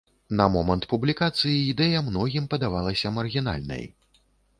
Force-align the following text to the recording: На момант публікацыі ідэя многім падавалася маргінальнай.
На 0.37 0.45
момант 0.53 0.85
публікацыі 0.93 1.59
ідэя 1.73 1.99
многім 2.07 2.47
падавалася 2.53 3.13
маргінальнай. 3.19 3.85